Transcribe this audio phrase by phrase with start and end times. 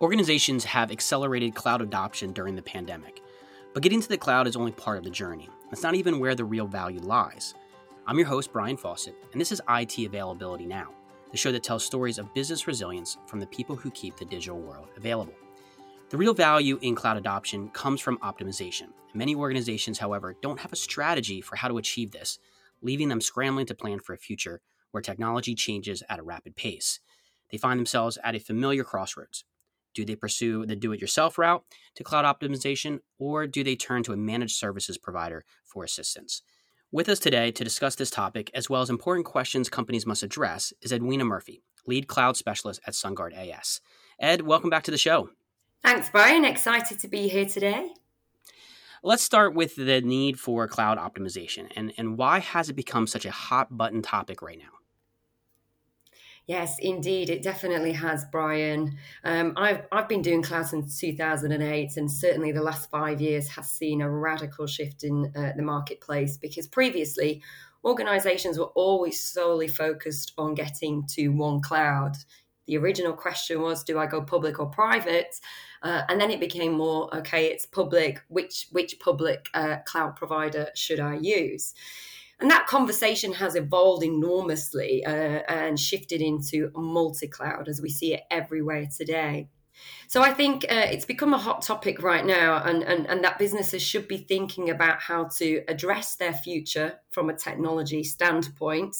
[0.00, 3.20] Organizations have accelerated cloud adoption during the pandemic,
[3.74, 5.48] but getting to the cloud is only part of the journey.
[5.70, 7.54] That's not even where the real value lies.
[8.06, 10.90] I'm your host, Brian Fawcett, and this is IT Availability Now,
[11.32, 14.60] the show that tells stories of business resilience from the people who keep the digital
[14.60, 15.34] world available.
[16.10, 18.90] The real value in cloud adoption comes from optimization.
[19.14, 22.38] Many organizations, however, don't have a strategy for how to achieve this,
[22.82, 24.60] leaving them scrambling to plan for a future
[24.92, 27.00] where technology changes at a rapid pace.
[27.50, 29.42] They find themselves at a familiar crossroads.
[29.98, 31.64] Do they pursue the do it yourself route
[31.96, 36.42] to cloud optimization, or do they turn to a managed services provider for assistance?
[36.92, 40.72] With us today to discuss this topic, as well as important questions companies must address,
[40.82, 43.80] is Edwina Murphy, lead cloud specialist at SunGard AS.
[44.20, 45.30] Ed, welcome back to the show.
[45.82, 46.44] Thanks, Brian.
[46.44, 47.90] Excited to be here today.
[49.02, 53.26] Let's start with the need for cloud optimization and, and why has it become such
[53.26, 54.77] a hot button topic right now?
[56.48, 58.96] Yes, indeed, it definitely has, Brian.
[59.22, 63.70] Um, I've I've been doing cloud since 2008, and certainly the last five years has
[63.70, 66.38] seen a radical shift in uh, the marketplace.
[66.38, 67.42] Because previously,
[67.84, 72.16] organisations were always solely focused on getting to one cloud.
[72.66, 75.34] The original question was, do I go public or private?
[75.82, 78.22] Uh, and then it became more, okay, it's public.
[78.28, 81.74] Which which public uh, cloud provider should I use?
[82.40, 85.10] And that conversation has evolved enormously uh,
[85.48, 89.48] and shifted into multi cloud as we see it everywhere today.
[90.08, 93.38] So I think uh, it's become a hot topic right now, and, and, and that
[93.38, 98.96] businesses should be thinking about how to address their future from a technology standpoint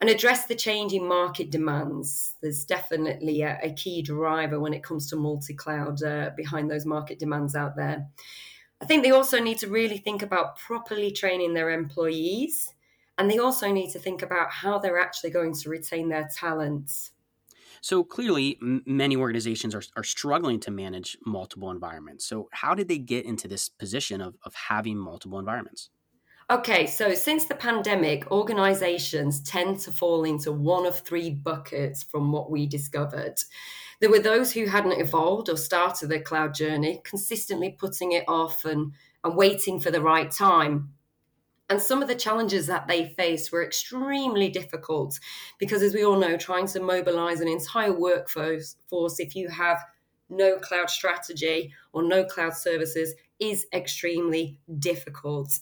[0.00, 2.34] and address the changing market demands.
[2.40, 6.86] There's definitely a, a key driver when it comes to multi cloud uh, behind those
[6.86, 8.06] market demands out there.
[8.80, 12.74] I think they also need to really think about properly training their employees.
[13.16, 17.10] And they also need to think about how they're actually going to retain their talents.
[17.80, 22.24] So clearly, m- many organizations are, are struggling to manage multiple environments.
[22.24, 25.90] So, how did they get into this position of, of having multiple environments?
[26.50, 32.32] Okay, so since the pandemic, organizations tend to fall into one of three buckets from
[32.32, 33.34] what we discovered.
[34.00, 38.64] There were those who hadn't evolved or started their cloud journey, consistently putting it off
[38.64, 38.92] and,
[39.24, 40.94] and waiting for the right time.
[41.68, 45.20] And some of the challenges that they faced were extremely difficult
[45.58, 49.84] because, as we all know, trying to mobilize an entire workforce, if you have
[50.30, 55.60] no cloud strategy or no cloud services, is extremely difficult.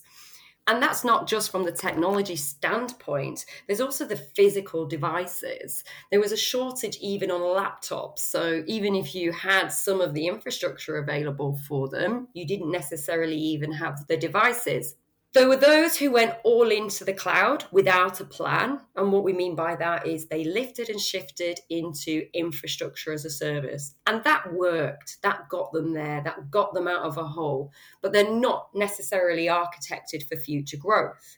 [0.67, 5.83] And that's not just from the technology standpoint, there's also the physical devices.
[6.11, 8.19] There was a shortage even on laptops.
[8.19, 13.37] So, even if you had some of the infrastructure available for them, you didn't necessarily
[13.37, 14.95] even have the devices.
[15.37, 18.81] There were those who went all into the cloud without a plan.
[18.95, 23.29] And what we mean by that is they lifted and shifted into infrastructure as a
[23.29, 23.93] service.
[24.07, 25.21] And that worked.
[25.21, 26.23] That got them there.
[26.23, 27.71] That got them out of a hole.
[28.01, 31.37] But they're not necessarily architected for future growth.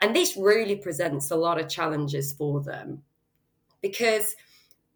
[0.00, 3.02] And this really presents a lot of challenges for them
[3.82, 4.36] because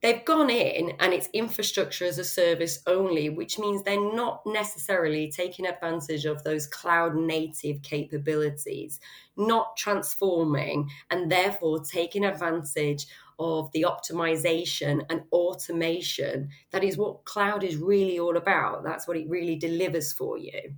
[0.02, 5.30] they've gone in and it's infrastructure as a service only, which means they're not necessarily
[5.30, 9.00] taking advantage of those cloud native capabilities,
[9.36, 13.06] not transforming and therefore taking advantage
[13.38, 18.82] of the optimization and automation that is what cloud is really all about.
[18.82, 20.74] That's what it really delivers for you.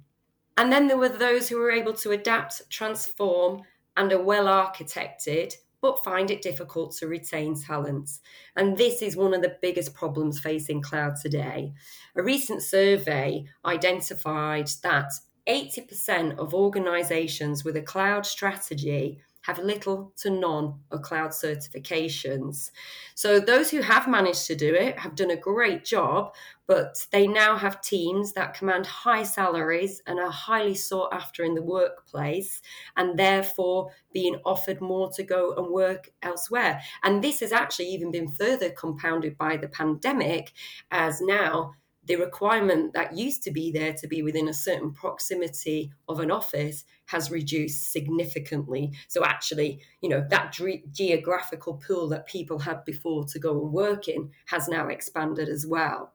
[0.56, 3.62] And then there were those who were able to adapt, transform,
[3.97, 8.10] and are well architected but find it difficult to retain talent.
[8.56, 11.72] And this is one of the biggest problems facing cloud today.
[12.16, 15.10] A recent survey identified that
[15.48, 22.70] 80% of organizations with a cloud strategy have little to none of cloud certifications.
[23.14, 26.34] So, those who have managed to do it have done a great job,
[26.66, 31.54] but they now have teams that command high salaries and are highly sought after in
[31.54, 32.62] the workplace,
[32.96, 36.80] and therefore being offered more to go and work elsewhere.
[37.02, 40.52] And this has actually even been further compounded by the pandemic,
[40.90, 41.75] as now
[42.10, 46.28] the requirement that used to be there to be within a certain proximity of an
[46.28, 48.90] office has reduced significantly.
[49.06, 53.72] So actually, you know, that ge- geographical pool that people had before to go and
[53.72, 56.14] work in has now expanded as well.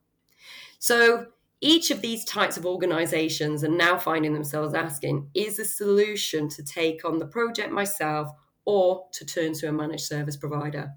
[0.79, 1.27] So
[1.61, 6.61] each of these types of organizations are now finding themselves asking, is the solution to
[6.61, 8.27] take on the project myself
[8.65, 10.91] or to turn to a managed service provider?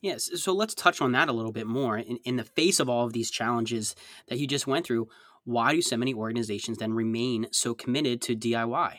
[0.00, 0.30] Yes.
[0.40, 1.98] So let's touch on that a little bit more.
[1.98, 3.96] In, in the face of all of these challenges
[4.28, 5.08] that you just went through,
[5.44, 8.98] why do so many organizations then remain so committed to DIY?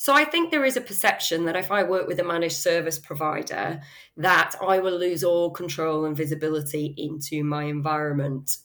[0.00, 3.00] So I think there is a perception that if I work with a managed service
[3.00, 3.80] provider,
[4.16, 8.58] that I will lose all control and visibility into my environment.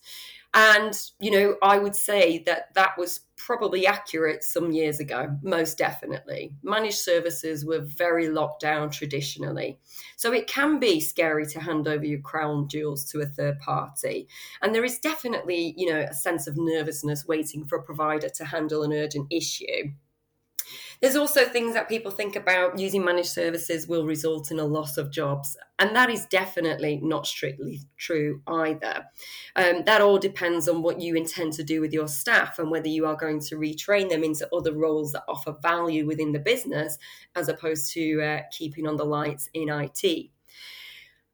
[0.53, 5.77] And, you know, I would say that that was probably accurate some years ago, most
[5.77, 6.53] definitely.
[6.61, 9.79] Managed services were very locked down traditionally.
[10.15, 14.27] So it can be scary to hand over your crown jewels to a third party.
[14.61, 18.45] And there is definitely, you know, a sense of nervousness waiting for a provider to
[18.45, 19.91] handle an urgent issue.
[21.01, 24.97] There's also things that people think about using managed services will result in a loss
[24.97, 25.57] of jobs.
[25.79, 29.05] And that is definitely not strictly true either.
[29.55, 32.87] Um, that all depends on what you intend to do with your staff and whether
[32.87, 36.97] you are going to retrain them into other roles that offer value within the business
[37.35, 40.29] as opposed to uh, keeping on the lights in IT.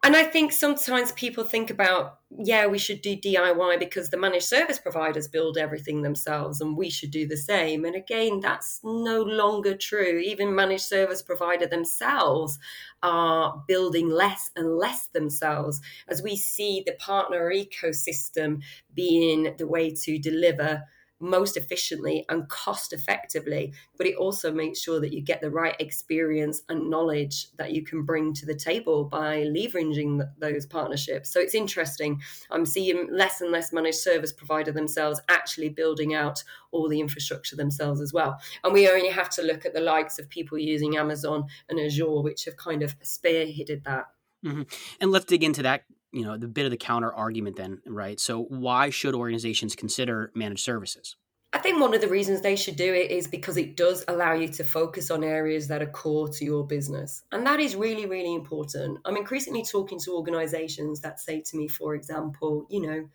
[0.01, 4.45] And I think sometimes people think about, yeah, we should do DIY because the managed
[4.45, 7.83] service providers build everything themselves and we should do the same.
[7.83, 10.21] And again, that's no longer true.
[10.23, 12.57] Even managed service provider themselves
[13.03, 18.61] are building less and less themselves as we see the partner ecosystem
[18.93, 20.81] being the way to deliver
[21.19, 25.75] most efficiently and cost effectively, but it also makes sure that you get the right
[25.79, 31.31] experience and knowledge that you can bring to the table by leveraging those partnerships.
[31.31, 32.21] So it's interesting.
[32.49, 37.55] I'm seeing less and less managed service provider themselves actually building out all the infrastructure
[37.55, 38.39] themselves as well.
[38.63, 42.21] And we only have to look at the likes of people using Amazon and Azure,
[42.21, 44.05] which have kind of spearheaded that.
[44.45, 44.61] Mm-hmm.
[45.01, 48.19] And let's dig into that you know the bit of the counter argument then right
[48.19, 51.15] so why should organizations consider managed services
[51.51, 54.33] I think one of the reasons they should do it is because it does allow
[54.33, 57.23] you to focus on areas that are core to your business.
[57.31, 58.99] And that is really, really important.
[59.03, 63.09] I'm increasingly talking to organizations that say to me, for example, you know,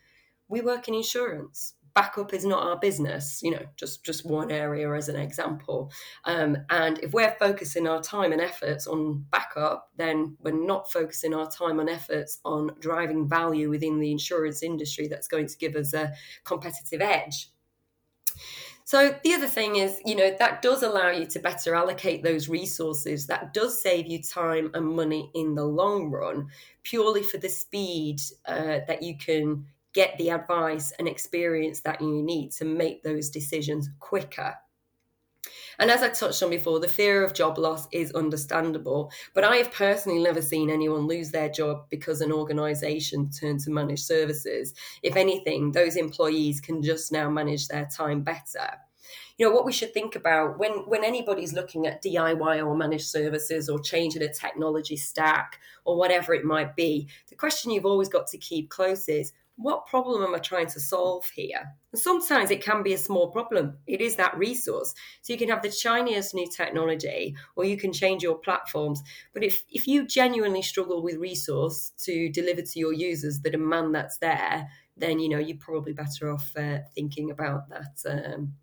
[0.48, 1.74] we work in insurance.
[1.94, 5.92] Backup is not our business, you know, just, just one area as an example.
[6.24, 11.34] Um, and if we're focusing our time and efforts on backup, then we're not focusing
[11.34, 15.76] our time and efforts on driving value within the insurance industry that's going to give
[15.76, 16.12] us a
[16.44, 17.50] competitive edge
[18.86, 22.50] so the other thing is, you know, that does allow you to better allocate those
[22.50, 23.26] resources.
[23.26, 26.48] That does save you time and money in the long run,
[26.82, 32.22] purely for the speed uh, that you can get the advice and experience that you
[32.22, 34.54] need to make those decisions quicker.
[35.78, 39.10] And as I touched on before, the fear of job loss is understandable.
[39.34, 43.70] But I have personally never seen anyone lose their job because an organization turned to
[43.70, 44.74] managed services.
[45.02, 48.78] If anything, those employees can just now manage their time better
[49.36, 53.08] you know what we should think about when when anybody's looking at DIY or managed
[53.08, 58.08] services or changing a technology stack or whatever it might be the question you've always
[58.08, 61.74] got to keep close is what problem am I trying to solve here?
[61.92, 63.78] And sometimes it can be a small problem.
[63.86, 64.94] It is that resource.
[65.22, 69.02] So you can have the shiniest new technology or you can change your platforms.
[69.32, 73.94] But if, if you genuinely struggle with resource to deliver to your users the demand
[73.94, 78.54] that's there, then you know you're probably better off uh, thinking about that um,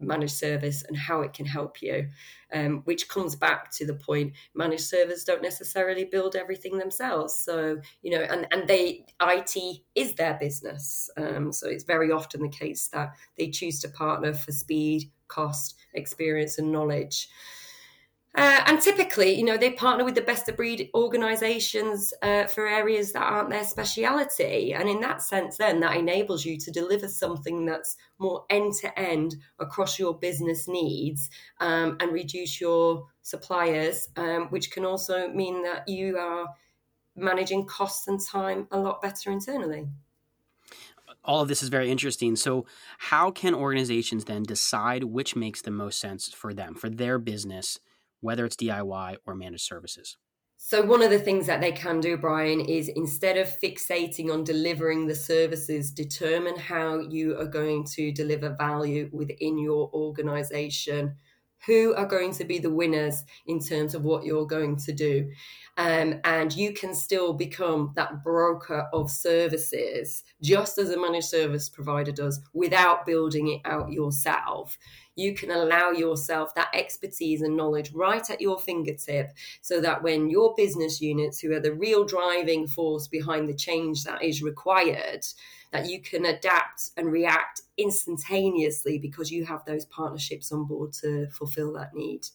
[0.00, 2.08] managed service and how it can help you,
[2.52, 7.34] um, which comes back to the point managed servers don't necessarily build everything themselves.
[7.34, 9.56] So, you know, and, and they, IT
[9.94, 11.10] is their business.
[11.16, 15.76] Um, so it's very often the case that they choose to partner for speed, cost,
[15.94, 17.28] experience, and knowledge.
[18.36, 22.68] Uh, and typically, you know, they partner with the best of breed organizations uh, for
[22.68, 24.72] areas that aren't their speciality.
[24.72, 28.98] And in that sense, then that enables you to deliver something that's more end to
[28.98, 31.28] end across your business needs
[31.58, 36.46] um, and reduce your suppliers, um, which can also mean that you are
[37.16, 39.88] managing costs and time a lot better internally
[41.22, 42.34] all of this is very interesting.
[42.34, 42.64] So,
[42.96, 47.78] how can organizations then decide which makes the most sense for them, for their business,
[48.20, 50.16] whether it's DIY or managed services?
[50.62, 54.44] So, one of the things that they can do, Brian, is instead of fixating on
[54.44, 61.16] delivering the services, determine how you are going to deliver value within your organization.
[61.66, 65.30] Who are going to be the winners in terms of what you're going to do?
[65.76, 71.70] Um, and you can still become that broker of services, just as a managed service
[71.70, 74.78] provider does, without building it out yourself
[75.20, 80.30] you can allow yourself that expertise and knowledge right at your fingertip so that when
[80.30, 85.24] your business units, who are the real driving force behind the change that is required,
[85.72, 91.28] that you can adapt and react instantaneously because you have those partnerships on board to
[91.30, 92.26] fulfill that need.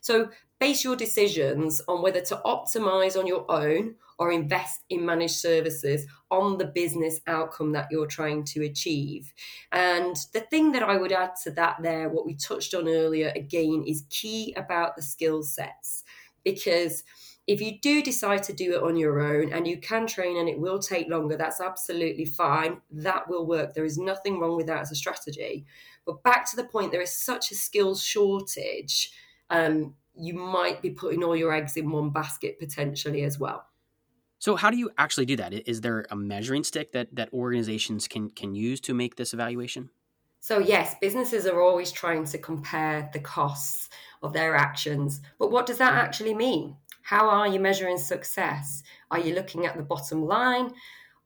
[0.00, 5.36] So base your decisions on whether to optimize on your own or invest in managed
[5.36, 9.32] services on the business outcome that you're trying to achieve.
[9.72, 13.32] And the thing that I would add to that there, what we touched on earlier
[13.34, 16.04] again, is key about the skill sets
[16.44, 17.02] because
[17.46, 20.48] if you do decide to do it on your own and you can train and
[20.48, 22.82] it will take longer, that's absolutely fine.
[22.90, 23.74] That will work.
[23.74, 25.64] There is nothing wrong with that as a strategy.
[26.04, 29.12] But back to the point, there is such a skills shortage.
[29.48, 33.64] Um, you might be putting all your eggs in one basket potentially as well.
[34.40, 35.52] So how do you actually do that?
[35.68, 39.90] Is there a measuring stick that that organizations can can use to make this evaluation?
[40.40, 43.90] So yes, businesses are always trying to compare the costs
[44.22, 45.20] of their actions.
[45.38, 46.76] But what does that actually mean?
[47.02, 48.82] How are you measuring success?
[49.10, 50.72] Are you looking at the bottom line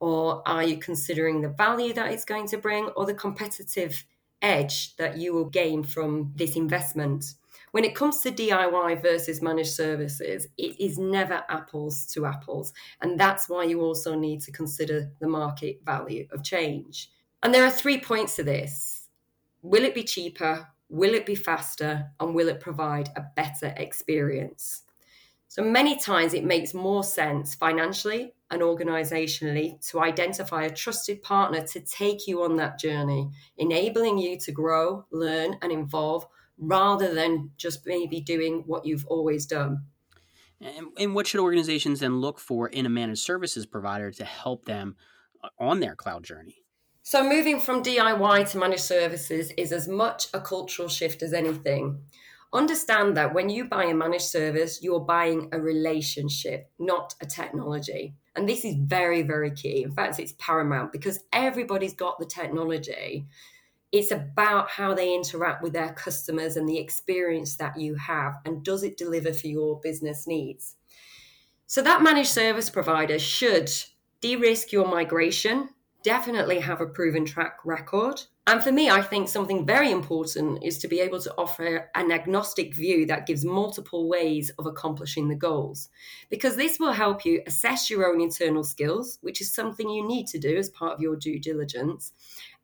[0.01, 4.05] or are you considering the value that it's going to bring or the competitive
[4.45, 7.35] edge that you will gain from this investment?
[7.75, 12.73] when it comes to DIY versus managed services, it is never apples to apples.
[13.01, 17.11] And that's why you also need to consider the market value of change.
[17.43, 19.09] And there are three points to this
[19.63, 20.69] Will it be cheaper?
[20.89, 22.13] Will it be faster?
[22.21, 24.83] And will it provide a better experience?
[25.55, 31.65] So many times it makes more sense financially and organizationally to identify a trusted partner
[31.69, 36.27] to take you on that journey, enabling you to grow, learn, and evolve
[36.59, 39.85] rather than just maybe doing what you've always done.
[40.61, 44.65] And, and what should organizations then look for in a managed services provider to help
[44.65, 44.97] them
[45.45, 46.65] uh, on their cloud journey?
[47.05, 52.01] So, moving from DIY to managed services is as much a cultural shift as anything.
[52.55, 58.15] Understand that when you buy a managed service, you're buying a relationship, not a technology.
[58.37, 59.83] And this is very, very key.
[59.83, 63.27] In fact, it's paramount because everybody's got the technology.
[63.91, 68.65] It's about how they interact with their customers and the experience that you have, and
[68.65, 70.77] does it deliver for your business needs?
[71.67, 73.73] So, that managed service provider should
[74.21, 75.71] de risk your migration,
[76.03, 78.23] definitely have a proven track record.
[78.47, 82.13] And for me, I think something very important is to be able to offer an
[82.13, 85.89] agnostic view that gives multiple ways of accomplishing the goals,
[86.29, 90.27] because this will help you assess your own internal skills, which is something you need
[90.27, 92.13] to do as part of your due diligence,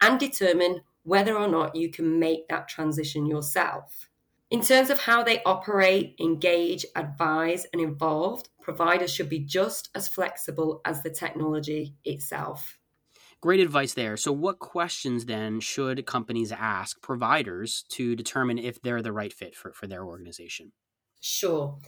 [0.02, 4.10] and determine whether or not you can make that transition yourself.
[4.50, 10.08] In terms of how they operate, engage, advise, and involve, providers should be just as
[10.08, 12.76] flexible as the technology itself.
[13.40, 14.18] Great advice there.
[14.18, 19.54] So, what questions then should companies ask providers to determine if they're the right fit
[19.54, 20.72] for, for their organization?
[21.20, 21.78] Sure.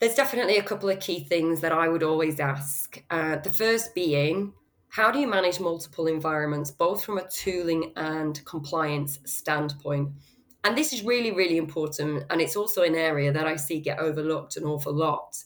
[0.00, 3.02] There's definitely a couple of key things that I would always ask.
[3.10, 4.52] Uh, the first being,
[4.88, 10.10] how do you manage multiple environments, both from a tooling and compliance standpoint?
[10.64, 12.24] And this is really, really important.
[12.30, 15.36] And it's also an area that I see get overlooked an awful lot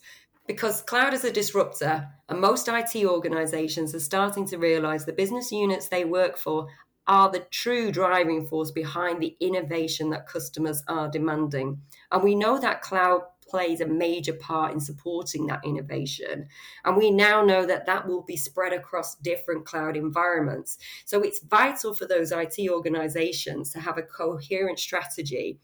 [0.47, 5.51] because cloud is a disruptor, and most IT organizations are starting to realize the business
[5.51, 6.67] units they work for
[7.07, 11.81] are the true driving force behind the innovation that customers are demanding.
[12.11, 16.47] And we know that cloud plays a major part in supporting that innovation.
[16.85, 20.79] And we now know that that will be spread across different cloud environments.
[21.05, 25.59] So it's vital for those IT organizations to have a coherent strategy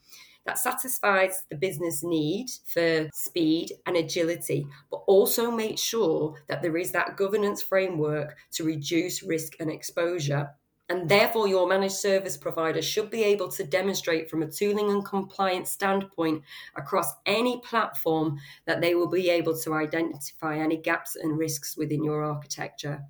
[0.47, 6.77] that satisfies the business need for speed and agility, but also make sure that there
[6.77, 10.51] is that governance framework to reduce risk and exposure.
[10.89, 15.05] And therefore, your managed service provider should be able to demonstrate from a tooling and
[15.05, 16.43] compliance standpoint
[16.75, 22.03] across any platform that they will be able to identify any gaps and risks within
[22.03, 23.05] your architecture.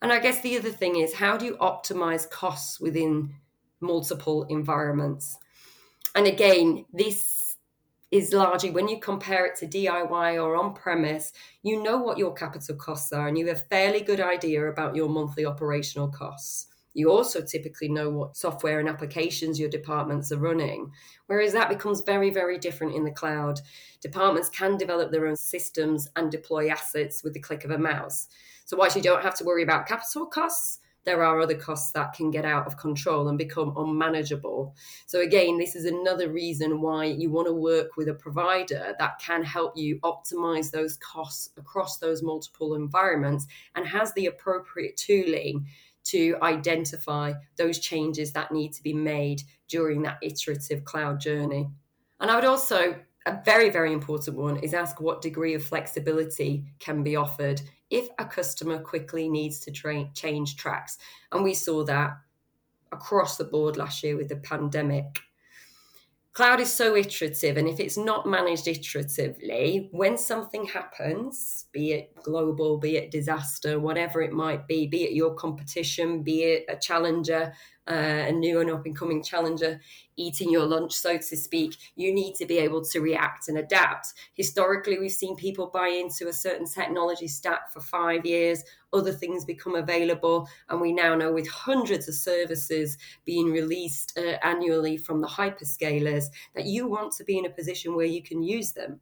[0.00, 3.34] And I guess the other thing is how do you optimize costs within
[3.80, 5.36] multiple environments?
[6.14, 7.56] And again, this
[8.10, 12.32] is largely when you compare it to DIY or on premise, you know what your
[12.32, 16.68] capital costs are and you have a fairly good idea about your monthly operational costs.
[16.94, 20.90] You also typically know what software and applications your departments are running,
[21.26, 23.60] whereas that becomes very, very different in the cloud.
[24.00, 28.26] Departments can develop their own systems and deploy assets with the click of a mouse.
[28.64, 32.12] So, whilst you don't have to worry about capital costs, there are other costs that
[32.12, 34.76] can get out of control and become unmanageable.
[35.06, 39.18] So, again, this is another reason why you want to work with a provider that
[39.18, 45.66] can help you optimize those costs across those multiple environments and has the appropriate tooling
[46.04, 51.70] to identify those changes that need to be made during that iterative cloud journey.
[52.20, 56.66] And I would also, a very, very important one is ask what degree of flexibility
[56.80, 60.98] can be offered if a customer quickly needs to tra- change tracks.
[61.32, 62.18] And we saw that
[62.92, 65.20] across the board last year with the pandemic.
[66.32, 72.14] cloud is so iterative and if it's not managed iteratively when something happens be it
[72.22, 76.76] global be it disaster whatever it might be be it your competition be it a
[76.76, 77.52] challenger
[77.88, 79.80] uh, a new and up and coming challenger
[80.18, 84.14] eating your lunch, so to speak, you need to be able to react and adapt.
[84.34, 89.44] Historically, we've seen people buy into a certain technology stack for five years, other things
[89.44, 95.20] become available, and we now know with hundreds of services being released uh, annually from
[95.20, 99.00] the hyperscalers that you want to be in a position where you can use them.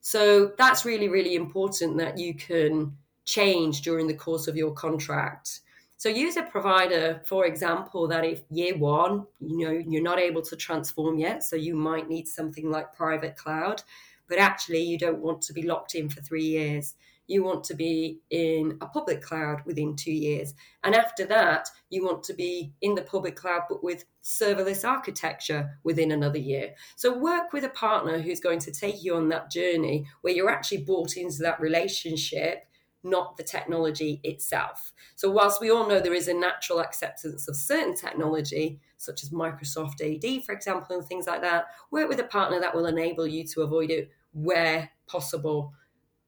[0.00, 5.60] So that's really, really important that you can change during the course of your contract.
[5.98, 10.42] So use a provider, for example, that if year one, you know, you're not able
[10.42, 13.82] to transform yet, so you might need something like private cloud,
[14.28, 16.94] but actually you don't want to be locked in for three years.
[17.28, 20.54] You want to be in a public cloud within two years.
[20.84, 25.78] And after that, you want to be in the public cloud, but with serverless architecture
[25.82, 26.74] within another year.
[26.94, 30.50] So work with a partner who's going to take you on that journey where you're
[30.50, 32.65] actually bought into that relationship
[33.06, 34.92] not the technology itself.
[35.14, 39.30] So, whilst we all know there is a natural acceptance of certain technology, such as
[39.30, 43.26] Microsoft AD, for example, and things like that, work with a partner that will enable
[43.26, 45.72] you to avoid it where possible.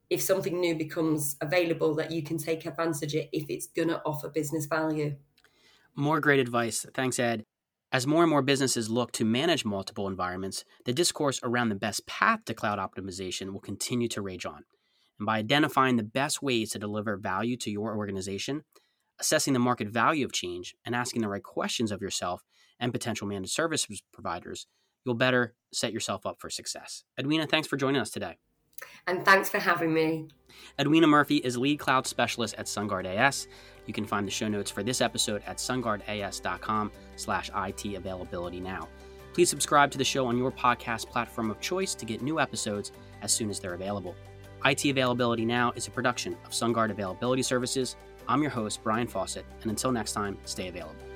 [0.08, 4.00] If something new becomes available, that you can take advantage of if it's going to
[4.06, 5.16] offer business value.
[5.94, 6.86] More great advice.
[6.94, 7.44] Thanks, Ed.
[7.90, 12.06] As more and more businesses look to manage multiple environments, the discourse around the best
[12.06, 14.64] path to cloud optimization will continue to rage on.
[15.18, 18.64] And by identifying the best ways to deliver value to your organization,
[19.20, 22.44] assessing the market value of change, and asking the right questions of yourself
[22.78, 24.66] and potential managed services providers,
[25.04, 27.04] you'll better set yourself up for success.
[27.18, 28.36] Edwina, thanks for joining us today.
[29.06, 30.28] And thanks for having me.
[30.78, 33.48] Edwina Murphy is lead cloud specialist at SunGard AS.
[33.86, 38.88] You can find the show notes for this episode at sungardas.com slash IT availability now.
[39.32, 42.92] Please subscribe to the show on your podcast platform of choice to get new episodes
[43.22, 44.14] as soon as they're available.
[44.64, 47.96] IT Availability Now is a production of SunGard Availability Services.
[48.26, 51.07] I'm your host, Brian Fawcett, and until next time, stay available.